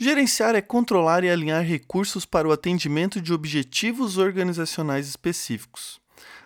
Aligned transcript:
Gerenciar 0.00 0.54
é 0.54 0.60
controlar 0.60 1.24
e 1.24 1.28
alinhar 1.28 1.64
recursos 1.64 2.24
para 2.24 2.46
o 2.46 2.52
atendimento 2.52 3.20
de 3.20 3.32
objetivos 3.32 4.16
organizacionais 4.16 5.08
específicos. 5.08 6.00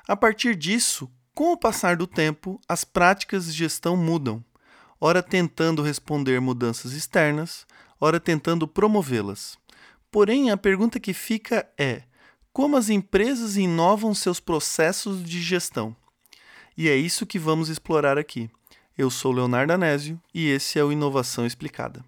A 0.08 0.16
partir 0.16 0.56
disso, 0.56 1.06
com 1.34 1.52
o 1.52 1.56
passar 1.58 1.94
do 1.94 2.06
tempo, 2.06 2.58
as 2.66 2.82
práticas 2.82 3.44
de 3.44 3.52
gestão 3.52 3.94
mudam, 3.94 4.42
ora 4.98 5.22
tentando 5.22 5.82
responder 5.82 6.40
mudanças 6.40 6.92
externas, 6.94 7.66
ora 8.00 8.18
tentando 8.18 8.66
promovê-las. 8.66 9.58
Porém, 10.10 10.50
a 10.50 10.56
pergunta 10.56 10.98
que 10.98 11.12
fica 11.12 11.68
é: 11.76 12.04
como 12.54 12.74
as 12.74 12.88
empresas 12.88 13.58
inovam 13.58 14.14
seus 14.14 14.40
processos 14.40 15.22
de 15.22 15.42
gestão? 15.42 15.94
E 16.74 16.88
é 16.88 16.96
isso 16.96 17.26
que 17.26 17.38
vamos 17.38 17.68
explorar 17.68 18.16
aqui. 18.16 18.48
Eu 18.96 19.10
sou 19.10 19.30
Leonardo 19.30 19.74
Anésio 19.74 20.18
e 20.32 20.48
esse 20.48 20.78
é 20.78 20.84
o 20.84 20.90
Inovação 20.90 21.44
Explicada. 21.44 22.02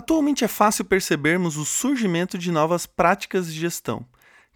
Atualmente 0.00 0.46
é 0.46 0.48
fácil 0.48 0.86
percebermos 0.86 1.58
o 1.58 1.64
surgimento 1.66 2.38
de 2.38 2.50
novas 2.50 2.86
práticas 2.86 3.52
de 3.52 3.60
gestão. 3.60 4.06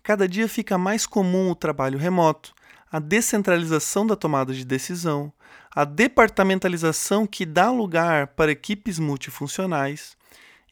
Cada 0.03 0.27
dia 0.27 0.49
fica 0.49 0.79
mais 0.79 1.07
comum 1.07 1.51
o 1.51 1.55
trabalho 1.55 1.99
remoto, 1.99 2.55
a 2.91 2.99
descentralização 2.99 4.07
da 4.07 4.17
tomada 4.17 4.55
de 4.55 4.65
decisão, 4.65 5.31
a 5.71 5.85
departamentalização 5.85 7.27
que 7.27 7.45
dá 7.45 7.71
lugar 7.71 8.29
para 8.29 8.53
equipes 8.53 8.99
multifuncionais. 8.99 10.17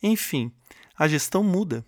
Enfim, 0.02 0.50
a 0.98 1.06
gestão 1.06 1.44
muda. 1.44 1.84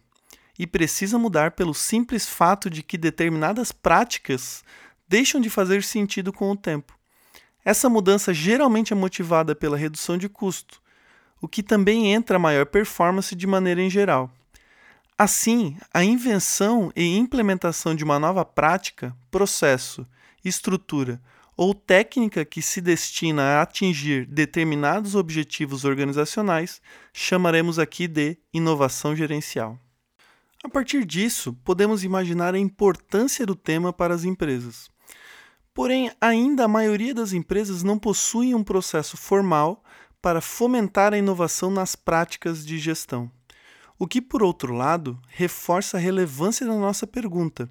E 0.59 0.67
precisa 0.67 1.19
mudar 1.19 1.53
pelo 1.53 1.73
simples 1.73 2.29
fato 2.29 2.69
de 2.69 2.83
que 2.83 2.99
determinadas 2.99 3.73
práticas 3.73 4.63
deixam 5.09 5.41
de 5.41 5.49
fazer 5.49 5.83
sentido 5.83 6.35
com 6.35 6.51
o 6.51 6.57
tempo. 6.57 6.93
Essa 7.65 7.89
mudança 7.89 8.35
geralmente 8.35 8.93
é 8.93 8.97
motivada 8.97 9.55
pela 9.55 9.79
redução 9.79 10.19
de 10.19 10.29
custo, 10.29 10.84
o 11.45 11.49
que 11.49 11.63
também 11.63 12.11
entra 12.11 12.37
a 12.37 12.39
maior 12.39 12.65
performance 12.65 13.37
de 13.37 13.47
maneira 13.47 13.83
em 13.83 13.91
geral. 13.91 14.33
Assim, 15.17 15.77
a 15.93 16.03
invenção 16.03 16.91
e 16.97 17.19
implementação 17.19 17.95
de 17.95 18.03
uma 18.03 18.19
nova 18.19 18.47
prática, 18.47 19.15
processo, 19.31 20.07
estrutura 20.43 21.21
ou 21.55 21.75
técnica 21.75 22.47
que 22.47 22.63
se 22.63 22.81
destina 22.81 23.43
a 23.43 23.63
atingir 23.63 24.25
determinados 24.25 25.15
objetivos 25.15 25.85
organizacionais 25.85 26.81
chamaremos 27.13 27.79
aqui 27.79 28.09
de 28.09 28.39
inovação 28.51 29.15
gerencial. 29.15 29.79
A 30.65 30.69
partir 30.71 31.05
disso, 31.05 31.53
podemos 31.63 32.05
imaginar 32.05 32.55
a 32.55 32.59
importância 32.59 33.45
do 33.45 33.55
tema 33.55 33.93
para 33.93 34.15
as 34.15 34.25
empresas. 34.25 34.89
Porém, 35.75 36.11
ainda 36.19 36.65
a 36.65 36.69
maioria 36.69 37.13
das 37.13 37.35
empresas 37.35 37.83
não 37.83 37.99
possuem 37.99 38.55
um 38.55 38.65
processo 38.65 39.19
formal 39.19 39.85
para 40.25 40.41
fomentar 40.41 41.13
a 41.13 41.19
inovação 41.19 41.71
nas 41.71 41.95
práticas 41.95 42.65
de 42.65 42.79
gestão. 42.79 43.31
O 43.99 44.07
que, 44.07 44.23
por 44.23 44.43
outro 44.43 44.73
lado, 44.73 45.21
reforça 45.29 45.99
a 45.99 46.01
relevância 46.01 46.67
da 46.67 46.73
nossa 46.73 47.07
pergunta: 47.07 47.69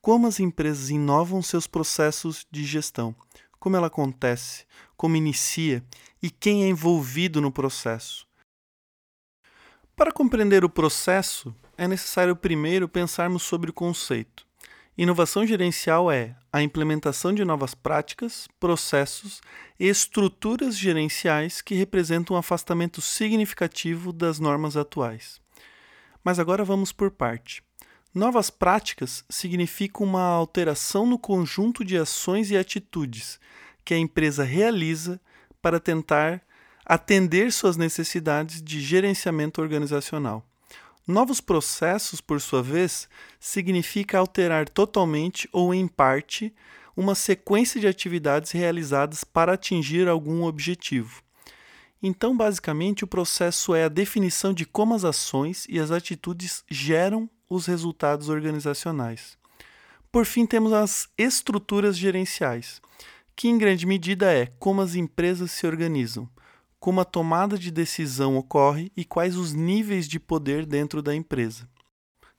como 0.00 0.26
as 0.26 0.40
empresas 0.40 0.88
inovam 0.88 1.42
seus 1.42 1.66
processos 1.66 2.46
de 2.50 2.64
gestão? 2.64 3.14
Como 3.60 3.76
ela 3.76 3.88
acontece? 3.88 4.64
Como 4.96 5.16
inicia? 5.16 5.84
E 6.22 6.30
quem 6.30 6.64
é 6.64 6.68
envolvido 6.68 7.42
no 7.42 7.52
processo? 7.52 8.26
Para 9.94 10.10
compreender 10.10 10.64
o 10.64 10.70
processo, 10.70 11.54
é 11.76 11.86
necessário 11.86 12.34
primeiro 12.34 12.88
pensarmos 12.88 13.42
sobre 13.42 13.68
o 13.68 13.74
conceito. 13.74 14.46
Inovação 14.96 15.46
gerencial 15.46 16.12
é 16.12 16.36
a 16.52 16.62
implementação 16.62 17.32
de 17.32 17.44
novas 17.46 17.74
práticas, 17.74 18.46
processos 18.60 19.40
e 19.80 19.88
estruturas 19.88 20.76
gerenciais 20.76 21.62
que 21.62 21.74
representam 21.74 22.36
um 22.36 22.38
afastamento 22.38 23.00
significativo 23.00 24.12
das 24.12 24.38
normas 24.38 24.76
atuais. 24.76 25.40
Mas 26.22 26.38
agora 26.38 26.62
vamos 26.62 26.92
por 26.92 27.10
parte. 27.10 27.62
Novas 28.14 28.50
práticas 28.50 29.24
significam 29.30 30.06
uma 30.06 30.22
alteração 30.22 31.06
no 31.06 31.18
conjunto 31.18 31.82
de 31.82 31.96
ações 31.96 32.50
e 32.50 32.56
atitudes 32.58 33.40
que 33.82 33.94
a 33.94 33.98
empresa 33.98 34.44
realiza 34.44 35.18
para 35.62 35.80
tentar 35.80 36.42
atender 36.84 37.50
suas 37.50 37.78
necessidades 37.78 38.62
de 38.62 38.78
gerenciamento 38.78 39.62
organizacional. 39.62 40.46
Novos 41.06 41.40
processos, 41.40 42.20
por 42.20 42.40
sua 42.40 42.62
vez, 42.62 43.08
significa 43.40 44.18
alterar 44.18 44.68
totalmente 44.68 45.48
ou 45.52 45.74
em 45.74 45.88
parte 45.88 46.54
uma 46.96 47.16
sequência 47.16 47.80
de 47.80 47.88
atividades 47.88 48.52
realizadas 48.52 49.24
para 49.24 49.54
atingir 49.54 50.06
algum 50.06 50.44
objetivo. 50.44 51.20
Então, 52.00 52.36
basicamente, 52.36 53.02
o 53.02 53.08
processo 53.08 53.74
é 53.74 53.84
a 53.84 53.88
definição 53.88 54.52
de 54.52 54.64
como 54.64 54.94
as 54.94 55.04
ações 55.04 55.66
e 55.68 55.80
as 55.80 55.90
atitudes 55.90 56.64
geram 56.70 57.28
os 57.48 57.66
resultados 57.66 58.28
organizacionais. 58.28 59.36
Por 60.10 60.24
fim, 60.24 60.46
temos 60.46 60.72
as 60.72 61.08
estruturas 61.18 61.96
gerenciais, 61.96 62.80
que 63.34 63.48
em 63.48 63.58
grande 63.58 63.86
medida 63.86 64.32
é 64.32 64.46
como 64.58 64.80
as 64.80 64.94
empresas 64.94 65.50
se 65.50 65.66
organizam 65.66 66.28
como 66.82 67.00
a 67.00 67.04
tomada 67.04 67.56
de 67.56 67.70
decisão 67.70 68.36
ocorre 68.36 68.90
e 68.96 69.04
quais 69.04 69.36
os 69.36 69.52
níveis 69.52 70.08
de 70.08 70.18
poder 70.18 70.66
dentro 70.66 71.00
da 71.00 71.14
empresa. 71.14 71.68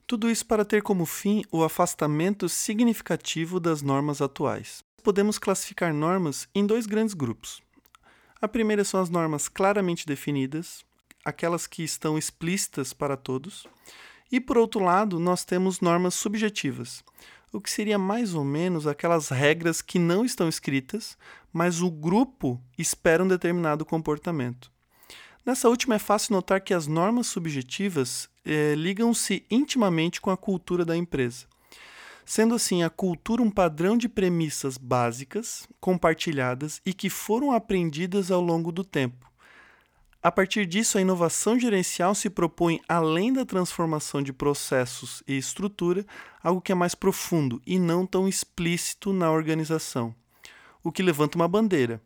Tudo 0.06 0.30
isso 0.30 0.44
para 0.44 0.66
ter 0.66 0.82
como 0.82 1.06
fim 1.06 1.42
o 1.50 1.64
afastamento 1.64 2.46
significativo 2.46 3.58
das 3.58 3.80
normas 3.80 4.20
atuais. 4.20 4.84
Podemos 5.02 5.38
classificar 5.38 5.94
normas 5.94 6.46
em 6.54 6.66
dois 6.66 6.84
grandes 6.84 7.14
grupos. 7.14 7.62
A 8.38 8.46
primeira 8.46 8.84
são 8.84 9.00
as 9.00 9.08
normas 9.08 9.48
claramente 9.48 10.06
definidas, 10.06 10.84
aquelas 11.24 11.66
que 11.66 11.82
estão 11.82 12.18
explícitas 12.18 12.92
para 12.92 13.16
todos, 13.16 13.66
e 14.30 14.38
por 14.38 14.58
outro 14.58 14.84
lado, 14.84 15.18
nós 15.18 15.42
temos 15.46 15.80
normas 15.80 16.12
subjetivas, 16.12 17.02
o 17.54 17.60
que 17.60 17.70
seria 17.70 17.98
mais 17.98 18.34
ou 18.34 18.44
menos 18.44 18.86
aquelas 18.86 19.28
regras 19.28 19.80
que 19.80 19.98
não 19.98 20.24
estão 20.24 20.48
escritas, 20.48 21.16
mas 21.52 21.80
o 21.80 21.90
grupo 21.90 22.60
espera 22.76 23.22
um 23.22 23.28
determinado 23.28 23.84
comportamento. 23.84 24.72
Nessa 25.46 25.68
última, 25.68 25.94
é 25.94 25.98
fácil 25.98 26.32
notar 26.32 26.60
que 26.60 26.74
as 26.74 26.86
normas 26.86 27.28
subjetivas 27.28 28.28
eh, 28.44 28.74
ligam-se 28.76 29.44
intimamente 29.50 30.20
com 30.20 30.30
a 30.30 30.36
cultura 30.36 30.84
da 30.84 30.96
empresa. 30.96 31.46
Sendo 32.24 32.54
assim, 32.54 32.82
a 32.82 32.90
cultura 32.90 33.42
um 33.42 33.50
padrão 33.50 33.96
de 33.96 34.08
premissas 34.08 34.78
básicas, 34.78 35.68
compartilhadas 35.80 36.80
e 36.84 36.94
que 36.94 37.10
foram 37.10 37.52
aprendidas 37.52 38.30
ao 38.30 38.40
longo 38.40 38.72
do 38.72 38.82
tempo, 38.82 39.30
a 40.24 40.32
partir 40.32 40.64
disso, 40.64 40.96
a 40.96 41.02
inovação 41.02 41.60
gerencial 41.60 42.14
se 42.14 42.30
propõe, 42.30 42.80
além 42.88 43.30
da 43.30 43.44
transformação 43.44 44.22
de 44.22 44.32
processos 44.32 45.22
e 45.28 45.36
estrutura, 45.36 46.06
algo 46.42 46.62
que 46.62 46.72
é 46.72 46.74
mais 46.74 46.94
profundo 46.94 47.60
e 47.66 47.78
não 47.78 48.06
tão 48.06 48.26
explícito 48.26 49.12
na 49.12 49.30
organização. 49.30 50.14
O 50.82 50.90
que 50.90 51.02
levanta 51.02 51.36
uma 51.36 51.46
bandeira. 51.46 52.00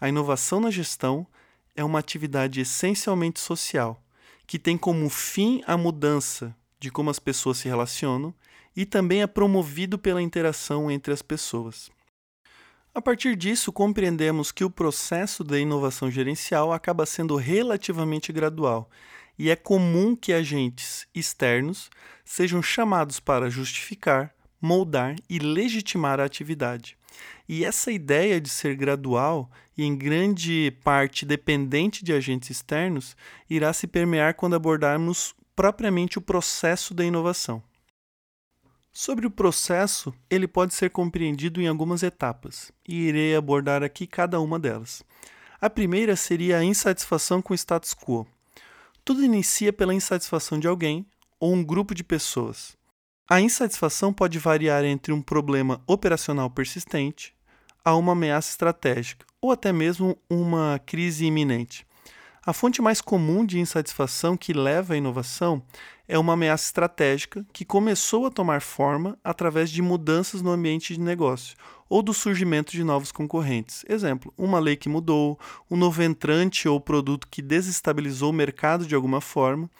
A 0.00 0.08
inovação 0.08 0.60
na 0.60 0.70
gestão 0.70 1.26
é 1.74 1.82
uma 1.82 1.98
atividade 1.98 2.60
essencialmente 2.60 3.40
social, 3.40 4.00
que 4.46 4.56
tem 4.56 4.78
como 4.78 5.10
fim 5.10 5.60
a 5.66 5.76
mudança 5.76 6.54
de 6.78 6.92
como 6.92 7.10
as 7.10 7.18
pessoas 7.18 7.58
se 7.58 7.68
relacionam 7.68 8.32
e 8.76 8.86
também 8.86 9.20
é 9.20 9.26
promovido 9.26 9.98
pela 9.98 10.22
interação 10.22 10.88
entre 10.88 11.12
as 11.12 11.22
pessoas. 11.22 11.90
A 12.94 13.02
partir 13.02 13.34
disso, 13.34 13.72
compreendemos 13.72 14.52
que 14.52 14.64
o 14.64 14.70
processo 14.70 15.42
da 15.42 15.58
inovação 15.58 16.08
gerencial 16.08 16.72
acaba 16.72 17.04
sendo 17.04 17.34
relativamente 17.34 18.32
gradual 18.32 18.88
e 19.36 19.50
é 19.50 19.56
comum 19.56 20.14
que 20.14 20.32
agentes 20.32 21.04
externos 21.12 21.90
sejam 22.24 22.62
chamados 22.62 23.18
para 23.18 23.50
justificar, 23.50 24.32
moldar 24.62 25.16
e 25.28 25.40
legitimar 25.40 26.20
a 26.20 26.24
atividade. 26.24 26.96
E 27.48 27.64
essa 27.64 27.90
ideia 27.90 28.40
de 28.40 28.48
ser 28.48 28.76
gradual 28.76 29.50
e 29.76 29.82
em 29.82 29.96
grande 29.96 30.72
parte 30.84 31.26
dependente 31.26 32.04
de 32.04 32.12
agentes 32.12 32.48
externos 32.48 33.16
irá 33.50 33.72
se 33.72 33.88
permear 33.88 34.34
quando 34.34 34.54
abordarmos 34.54 35.34
propriamente 35.56 36.16
o 36.16 36.22
processo 36.22 36.94
da 36.94 37.04
inovação. 37.04 37.60
Sobre 38.96 39.26
o 39.26 39.30
processo, 39.30 40.14
ele 40.30 40.46
pode 40.46 40.72
ser 40.72 40.88
compreendido 40.88 41.60
em 41.60 41.66
algumas 41.66 42.04
etapas, 42.04 42.70
e 42.86 43.08
irei 43.08 43.34
abordar 43.34 43.82
aqui 43.82 44.06
cada 44.06 44.40
uma 44.40 44.56
delas. 44.56 45.02
A 45.60 45.68
primeira 45.68 46.14
seria 46.14 46.58
a 46.58 46.64
insatisfação 46.64 47.42
com 47.42 47.52
o 47.52 47.56
status 47.56 47.92
quo. 47.92 48.24
Tudo 49.04 49.24
inicia 49.24 49.72
pela 49.72 49.92
insatisfação 49.92 50.60
de 50.60 50.68
alguém 50.68 51.04
ou 51.40 51.52
um 51.52 51.64
grupo 51.64 51.92
de 51.92 52.04
pessoas. 52.04 52.76
A 53.28 53.40
insatisfação 53.40 54.12
pode 54.12 54.38
variar 54.38 54.84
entre 54.84 55.12
um 55.12 55.20
problema 55.20 55.82
operacional 55.88 56.48
persistente 56.48 57.34
a 57.84 57.96
uma 57.96 58.12
ameaça 58.12 58.50
estratégica 58.50 59.26
ou 59.40 59.50
até 59.50 59.72
mesmo 59.72 60.16
uma 60.30 60.80
crise 60.86 61.24
iminente. 61.24 61.84
A 62.46 62.52
fonte 62.52 62.82
mais 62.82 63.00
comum 63.00 63.42
de 63.42 63.58
insatisfação 63.58 64.36
que 64.36 64.52
leva 64.52 64.92
à 64.92 64.96
inovação 64.98 65.62
é 66.06 66.18
uma 66.18 66.34
ameaça 66.34 66.64
estratégica 66.64 67.42
que 67.54 67.64
começou 67.64 68.26
a 68.26 68.30
tomar 68.30 68.60
forma 68.60 69.18
através 69.24 69.70
de 69.70 69.80
mudanças 69.80 70.42
no 70.42 70.50
ambiente 70.50 70.92
de 70.92 71.00
negócio 71.00 71.56
ou 71.88 72.02
do 72.02 72.12
surgimento 72.12 72.72
de 72.72 72.84
novos 72.84 73.10
concorrentes. 73.10 73.82
Exemplo, 73.88 74.30
uma 74.36 74.58
lei 74.58 74.76
que 74.76 74.90
mudou, 74.90 75.40
um 75.70 75.76
novo 75.76 76.02
entrante 76.02 76.68
ou 76.68 76.78
produto 76.78 77.28
que 77.30 77.40
desestabilizou 77.40 78.28
o 78.28 78.34
mercado 78.34 78.86
de 78.86 78.94
alguma 78.94 79.22
forma. 79.22 79.70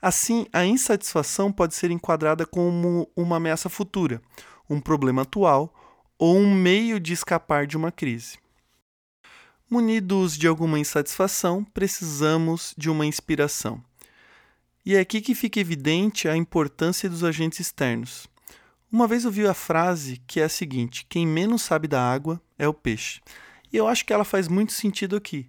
Assim, 0.00 0.46
a 0.50 0.64
insatisfação 0.64 1.52
pode 1.52 1.74
ser 1.74 1.90
enquadrada 1.90 2.46
como 2.46 3.06
uma 3.14 3.36
ameaça 3.36 3.68
futura, 3.68 4.22
um 4.70 4.80
problema 4.80 5.22
atual 5.22 5.74
ou 6.18 6.38
um 6.38 6.54
meio 6.54 6.98
de 6.98 7.12
escapar 7.12 7.66
de 7.66 7.76
uma 7.76 7.92
crise. 7.92 8.38
Munidos 9.70 10.38
de 10.38 10.46
alguma 10.46 10.78
insatisfação, 10.78 11.62
precisamos 11.62 12.74
de 12.78 12.88
uma 12.88 13.04
inspiração. 13.04 13.84
E 14.82 14.96
é 14.96 15.00
aqui 15.00 15.20
que 15.20 15.34
fica 15.34 15.60
evidente 15.60 16.26
a 16.26 16.34
importância 16.34 17.06
dos 17.06 17.22
agentes 17.22 17.60
externos. 17.60 18.26
Uma 18.90 19.06
vez 19.06 19.26
eu 19.26 19.30
vi 19.30 19.46
a 19.46 19.52
frase 19.52 20.22
que 20.26 20.40
é 20.40 20.44
a 20.44 20.48
seguinte: 20.48 21.04
quem 21.06 21.26
menos 21.26 21.60
sabe 21.60 21.86
da 21.86 22.00
água 22.00 22.40
é 22.58 22.66
o 22.66 22.72
peixe. 22.72 23.20
E 23.70 23.76
eu 23.76 23.86
acho 23.86 24.06
que 24.06 24.12
ela 24.14 24.24
faz 24.24 24.48
muito 24.48 24.72
sentido 24.72 25.14
aqui, 25.16 25.46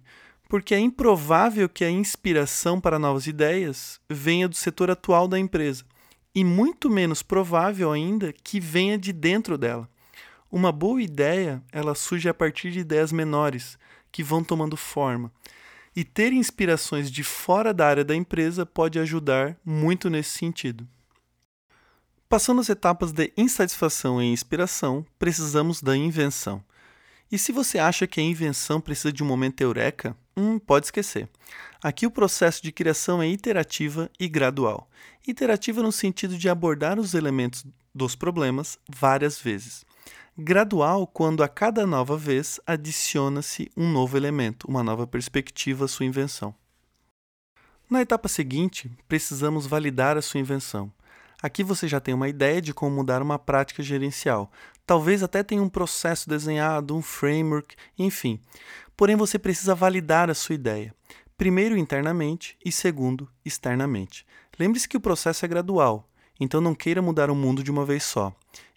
porque 0.50 0.74
é 0.74 0.78
improvável 0.78 1.66
que 1.66 1.82
a 1.82 1.90
inspiração 1.90 2.78
para 2.78 2.98
novas 2.98 3.26
ideias 3.26 3.98
venha 4.06 4.46
do 4.46 4.54
setor 4.54 4.90
atual 4.90 5.26
da 5.26 5.38
empresa, 5.38 5.82
e 6.34 6.44
muito 6.44 6.90
menos 6.90 7.22
provável 7.22 7.90
ainda 7.90 8.34
que 8.34 8.60
venha 8.60 8.98
de 8.98 9.14
dentro 9.14 9.56
dela. 9.56 9.88
Uma 10.52 10.72
boa 10.72 11.00
ideia, 11.00 11.62
ela 11.72 11.94
surge 11.94 12.28
a 12.28 12.34
partir 12.34 12.70
de 12.70 12.80
ideias 12.80 13.12
menores, 13.12 13.78
que 14.10 14.22
vão 14.22 14.42
tomando 14.42 14.76
forma. 14.76 15.32
E 15.94 16.04
ter 16.04 16.32
inspirações 16.32 17.10
de 17.10 17.24
fora 17.24 17.74
da 17.74 17.86
área 17.86 18.04
da 18.04 18.14
empresa 18.14 18.64
pode 18.64 18.98
ajudar 18.98 19.56
muito 19.64 20.08
nesse 20.08 20.38
sentido. 20.38 20.86
Passando 22.28 22.60
as 22.60 22.68
etapas 22.68 23.10
de 23.10 23.32
insatisfação 23.36 24.22
e 24.22 24.32
inspiração, 24.32 25.04
precisamos 25.18 25.82
da 25.82 25.96
invenção. 25.96 26.62
E 27.30 27.36
se 27.36 27.50
você 27.50 27.78
acha 27.78 28.06
que 28.06 28.20
a 28.20 28.22
invenção 28.22 28.80
precisa 28.80 29.12
de 29.12 29.22
um 29.22 29.26
momento 29.26 29.60
eureka, 29.60 30.16
hum, 30.36 30.58
pode 30.58 30.86
esquecer. 30.86 31.28
Aqui 31.82 32.06
o 32.06 32.10
processo 32.10 32.62
de 32.62 32.70
criação 32.70 33.20
é 33.20 33.28
iterativa 33.28 34.10
e 34.18 34.28
gradual. 34.28 34.88
Iterativa 35.26 35.82
no 35.82 35.90
sentido 35.90 36.36
de 36.38 36.48
abordar 36.48 36.98
os 36.98 37.14
elementos 37.14 37.64
dos 37.94 38.14
problemas 38.14 38.78
várias 38.88 39.40
vezes. 39.40 39.84
Gradual 40.38 41.06
quando 41.08 41.42
a 41.42 41.48
cada 41.48 41.84
nova 41.84 42.16
vez 42.16 42.60
adiciona-se 42.64 43.70
um 43.76 43.90
novo 43.90 44.16
elemento, 44.16 44.66
uma 44.68 44.82
nova 44.82 45.06
perspectiva 45.06 45.84
à 45.84 45.88
sua 45.88 46.06
invenção. 46.06 46.54
Na 47.90 48.00
etapa 48.00 48.28
seguinte, 48.28 48.90
precisamos 49.08 49.66
validar 49.66 50.16
a 50.16 50.22
sua 50.22 50.38
invenção. 50.38 50.90
Aqui 51.42 51.64
você 51.64 51.88
já 51.88 51.98
tem 51.98 52.14
uma 52.14 52.28
ideia 52.28 52.62
de 52.62 52.72
como 52.72 52.94
mudar 52.94 53.20
uma 53.20 53.38
prática 53.38 53.82
gerencial. 53.82 54.50
Talvez 54.86 55.22
até 55.22 55.42
tenha 55.42 55.62
um 55.62 55.68
processo 55.68 56.28
desenhado, 56.28 56.96
um 56.96 57.02
framework, 57.02 57.74
enfim. 57.98 58.40
Porém, 58.96 59.16
você 59.16 59.38
precisa 59.38 59.74
validar 59.74 60.30
a 60.30 60.34
sua 60.34 60.54
ideia. 60.54 60.94
Primeiro 61.36 61.76
internamente 61.76 62.56
e 62.64 62.70
segundo 62.70 63.28
externamente. 63.44 64.24
Lembre-se 64.58 64.88
que 64.88 64.96
o 64.96 65.00
processo 65.00 65.44
é 65.44 65.48
gradual, 65.48 66.08
então 66.38 66.60
não 66.60 66.74
queira 66.74 67.02
mudar 67.02 67.30
o 67.30 67.34
mundo 67.34 67.64
de 67.64 67.70
uma 67.70 67.84
vez 67.84 68.04
só. 68.04 68.32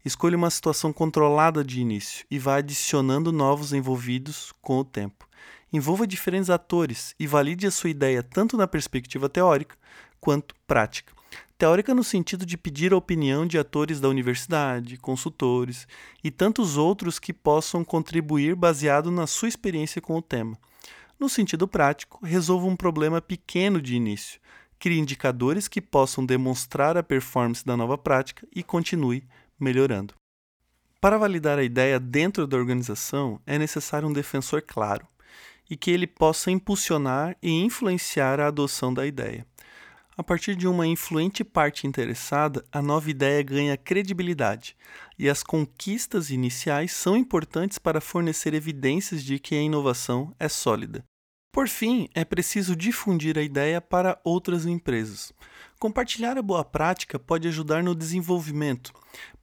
Escolha 0.06 0.36
uma 0.36 0.50
situação 0.50 0.92
controlada 0.92 1.64
de 1.64 1.80
início 1.80 2.26
e 2.30 2.38
vá 2.38 2.58
adicionando 2.58 3.32
novos 3.32 3.72
envolvidos 3.72 4.52
com 4.62 4.80
o 4.80 4.84
tempo. 4.84 5.26
Envolva 5.72 6.06
diferentes 6.06 6.50
atores 6.50 7.16
e 7.18 7.26
valide 7.26 7.66
a 7.66 7.72
sua 7.72 7.90
ideia 7.90 8.22
tanto 8.22 8.58
na 8.58 8.68
perspectiva 8.68 9.30
teórica 9.30 9.78
quanto 10.20 10.56
prática. 10.68 11.14
Teórica 11.58 11.96
no 11.96 12.04
sentido 12.04 12.46
de 12.46 12.58
pedir 12.58 12.92
a 12.92 12.98
opinião 12.98 13.48
de 13.48 13.58
atores 13.58 14.02
da 14.02 14.10
universidade, 14.10 14.98
consultores 14.98 15.88
e 16.22 16.30
tantos 16.30 16.76
outros 16.76 17.18
que 17.18 17.32
possam 17.32 17.86
contribuir 17.86 18.58
baseado 18.58 19.10
na 19.10 19.26
sua 19.26 19.48
experiência 19.48 20.02
com 20.02 20.18
o 20.18 20.22
tema. 20.22 20.58
No 21.18 21.30
sentido 21.30 21.66
prático, 21.66 22.20
resolva 22.26 22.68
um 22.68 22.76
problema 22.76 23.22
pequeno 23.22 23.82
de 23.82 23.96
início, 23.96 24.42
crie 24.78 25.00
indicadores 25.00 25.70
que 25.70 25.80
possam 25.80 26.26
demonstrar 26.26 26.98
a 26.98 27.04
performance 27.04 27.66
da 27.66 27.78
nova 27.78 27.98
prática 27.98 28.46
e 28.54 28.62
continue 28.62 29.24
melhorando. 29.64 30.14
Para 31.02 31.18
validar 31.18 31.58
a 31.58 31.64
ideia 31.64 32.00
dentro 32.00 32.46
da 32.46 32.58
organização, 32.58 33.42
é 33.46 33.58
necessário 33.58 34.08
um 34.08 34.14
defensor 34.14 34.62
claro 34.62 35.08
e 35.70 35.76
que 35.76 35.90
ele 35.90 36.06
possa 36.06 36.52
impulsionar 36.52 37.36
e 37.42 37.50
influenciar 37.50 38.40
a 38.40 38.48
adoção 38.48 38.94
da 38.94 39.08
ideia. 39.08 39.46
A 40.16 40.22
partir 40.22 40.56
de 40.56 40.68
uma 40.68 40.86
influente 40.86 41.44
parte 41.44 41.88
interessada, 41.88 42.64
a 42.72 42.82
nova 42.84 43.10
ideia 43.10 43.42
ganha 43.42 43.76
credibilidade, 43.76 44.78
e 45.18 45.28
as 45.28 45.42
conquistas 45.42 46.30
iniciais 46.30 46.92
são 46.92 47.18
importantes 47.18 47.80
para 47.80 48.00
fornecer 48.00 48.54
evidências 48.54 49.24
de 49.24 49.40
que 49.40 49.56
a 49.56 49.62
inovação 49.62 50.36
é 50.40 50.48
sólida. 50.48 51.04
Por 51.52 51.68
fim, 51.68 52.08
é 52.14 52.24
preciso 52.24 52.76
difundir 52.76 53.38
a 53.40 53.42
ideia 53.42 53.82
para 53.82 54.20
outras 54.24 54.68
empresas. 54.68 55.34
Compartilhar 55.84 56.38
a 56.38 56.42
boa 56.42 56.64
prática 56.64 57.20
pode 57.20 57.46
ajudar 57.46 57.84
no 57.84 57.94
desenvolvimento. 57.94 58.94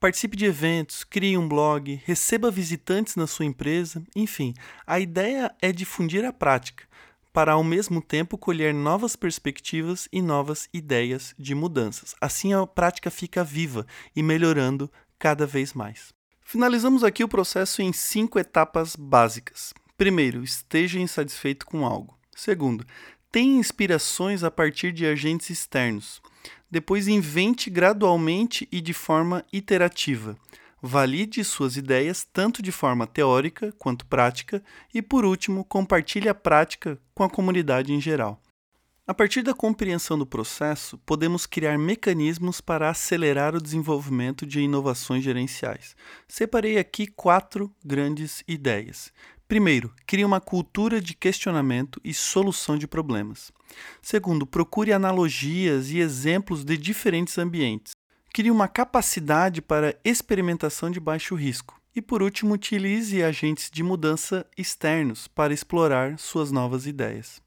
Participe 0.00 0.38
de 0.38 0.46
eventos, 0.46 1.04
crie 1.04 1.37
um 1.37 1.46
blog, 1.46 2.00
receba 2.06 2.50
visitantes 2.50 3.14
na 3.14 3.26
sua 3.26 3.44
empresa, 3.44 4.02
enfim, 4.16 4.54
a 4.87 4.98
ideia 4.98 5.54
é 5.60 5.70
difundir 5.70 6.25
a 6.25 6.32
prática 6.32 6.84
para 7.31 7.52
ao 7.52 7.62
mesmo 7.62 8.00
tempo 8.00 8.38
colher 8.38 8.72
novas 8.72 9.16
perspectivas 9.16 10.08
e 10.10 10.22
novas 10.22 10.66
ideias 10.72 11.34
de 11.38 11.54
mudanças. 11.54 12.14
Assim 12.19 12.54
a 12.54 12.66
prática 12.66 13.10
fica 13.10 13.44
viva 13.44 13.87
e 14.16 14.22
melhorando 14.22 14.90
cada 15.19 15.46
vez 15.46 15.75
mais. 15.75 16.14
Finalizamos 16.40 17.04
aqui 17.04 17.22
o 17.22 17.28
processo 17.28 17.82
em 17.82 17.92
cinco 17.92 18.38
etapas 18.38 18.96
básicas. 18.96 19.75
Primeiro, 19.94 20.42
esteja 20.42 20.98
insatisfeito 20.98 21.66
com 21.66 21.84
algo. 21.84 22.19
Segundo, 22.34 22.87
tenha 23.31 23.59
inspirações 23.59 24.43
a 24.43 24.50
partir 24.50 24.93
de 24.93 25.06
agentes 25.06 25.50
externos. 25.50 26.21
Depois, 26.71 27.09
invente 27.09 27.69
gradualmente 27.71 28.69
e 28.71 28.81
de 28.81 28.93
forma 28.93 29.44
iterativa. 29.53 30.37
Valide 30.82 31.44
suas 31.44 31.77
ideias 31.77 32.27
tanto 32.32 32.62
de 32.62 32.73
forma 32.73 33.06
teórica 33.06 33.73
quanto 33.79 34.06
prática 34.06 34.62
e, 34.94 35.03
por 35.03 35.25
último, 35.25 35.65
compartilhe 35.65 36.29
a 36.29 36.35
prática 36.35 36.99
com 37.15 37.23
a 37.23 37.31
comunidade 37.31 37.93
em 37.93 38.00
geral. 38.00 38.41
A 39.06 39.12
partir 39.12 39.43
da 39.43 39.53
compreensão 39.53 40.17
do 40.17 40.25
processo, 40.25 40.97
podemos 40.99 41.44
criar 41.44 41.76
mecanismos 41.76 42.61
para 42.61 42.88
acelerar 42.88 43.56
o 43.56 43.61
desenvolvimento 43.61 44.47
de 44.47 44.61
inovações 44.61 45.25
gerenciais. 45.25 45.97
Separei 46.29 46.79
aqui 46.79 47.09
quatro 47.09 47.75
grandes 47.85 48.44
ideias. 48.47 49.12
Primeiro, 49.50 49.93
crie 50.06 50.25
uma 50.25 50.41
cultura 50.41 51.00
de 51.00 51.12
questionamento 51.12 52.00
e 52.04 52.14
solução 52.14 52.78
de 52.78 52.87
problemas. 52.87 53.50
Segundo, 54.00 54.47
procure 54.47 54.92
analogias 54.92 55.90
e 55.90 55.99
exemplos 55.99 56.64
de 56.64 56.76
diferentes 56.76 57.37
ambientes 57.37 57.90
crie 58.33 58.49
uma 58.49 58.69
capacidade 58.69 59.61
para 59.61 59.99
experimentação 60.04 60.88
de 60.88 61.00
baixo 61.00 61.35
risco. 61.35 61.80
E 61.97 62.00
por 62.00 62.23
último, 62.23 62.54
utilize 62.54 63.21
agentes 63.25 63.69
de 63.73 63.83
mudança 63.83 64.47
externos 64.57 65.26
para 65.26 65.52
explorar 65.52 66.16
suas 66.16 66.52
novas 66.52 66.87
ideias. 66.87 67.42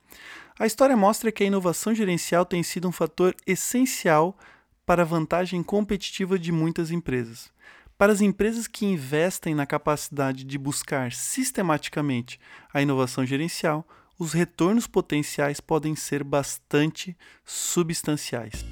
A 0.60 0.65
história 0.65 0.98
mostra 0.98 1.31
que 1.31 1.45
a 1.45 1.48
inovação 1.48 1.95
gerencial 1.95 2.45
tem 2.45 2.62
sido 2.63 2.86
um 2.86 2.91
fator 2.91 3.33
essencial 3.48 4.38
para 4.86 5.03
a 5.03 5.05
vantagem 5.05 5.63
competitiva 5.63 6.38
de 6.38 6.51
muitas 6.51 6.91
empresas. 6.91 7.50
Para 7.97 8.12
as 8.12 8.21
empresas 8.21 8.67
que 8.67 8.85
investem 8.85 9.53
na 9.53 9.65
capacidade 9.65 10.43
de 10.43 10.57
buscar 10.57 11.12
sistematicamente 11.12 12.39
a 12.73 12.81
inovação 12.81 13.25
gerencial, 13.25 13.88
os 14.17 14.33
retornos 14.33 14.88
potenciais 14.88 15.59
podem 15.59 15.95
ser 15.95 16.23
bastante 16.23 17.15
substanciais. 17.45 18.65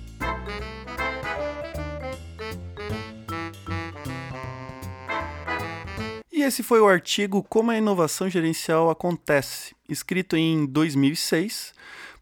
E 6.31 6.41
esse 6.41 6.63
foi 6.63 6.79
o 6.79 6.87
artigo 6.87 7.43
Como 7.43 7.69
a 7.69 7.77
Inovação 7.77 8.27
Gerencial 8.27 8.89
Acontece, 8.89 9.75
escrito 9.87 10.35
em 10.35 10.65
2006, 10.65 11.73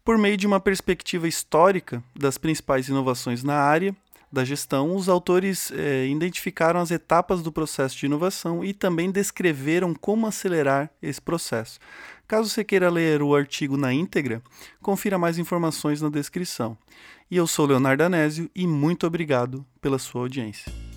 por 0.04 0.18
meio 0.18 0.36
de 0.36 0.46
uma 0.46 0.60
perspectiva 0.60 1.26
histórica 1.26 2.02
das 2.14 2.36
principais 2.36 2.88
inovações 2.88 3.42
na 3.42 3.54
área 3.54 3.96
da 4.32 4.44
gestão. 4.44 4.94
Os 4.94 5.08
autores 5.08 5.72
eh, 5.72 6.06
identificaram 6.06 6.80
as 6.80 6.90
etapas 6.90 7.42
do 7.42 7.50
processo 7.52 7.96
de 7.96 8.06
inovação 8.06 8.64
e 8.64 8.72
também 8.72 9.10
descreveram 9.10 9.94
como 9.94 10.26
acelerar 10.26 10.90
esse 11.02 11.20
processo. 11.20 11.78
Caso 12.28 12.48
você 12.48 12.62
queira 12.62 12.88
ler 12.88 13.22
o 13.22 13.34
artigo 13.34 13.76
na 13.76 13.92
íntegra, 13.92 14.42
confira 14.80 15.18
mais 15.18 15.38
informações 15.38 16.00
na 16.00 16.08
descrição. 16.08 16.78
E 17.30 17.36
eu 17.36 17.46
sou 17.46 17.66
Leonardo 17.66 18.02
Anésio 18.02 18.50
e 18.54 18.66
muito 18.66 19.06
obrigado 19.06 19.66
pela 19.80 19.98
sua 19.98 20.22
audiência. 20.22 20.89